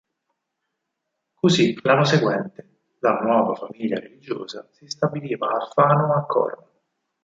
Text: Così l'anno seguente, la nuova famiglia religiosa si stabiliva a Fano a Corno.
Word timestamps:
Così 1.41 1.79
l'anno 1.83 2.05
seguente, 2.05 2.95
la 3.01 3.19
nuova 3.19 3.53
famiglia 3.53 3.99
religiosa 3.99 4.67
si 4.71 4.87
stabiliva 4.87 5.45
a 5.49 5.69
Fano 5.75 6.15
a 6.15 6.25
Corno. 6.25 6.69